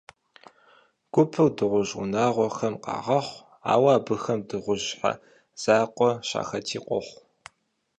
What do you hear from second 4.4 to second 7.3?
дыгъужь щхьэ закъуэ щахэти къохъу.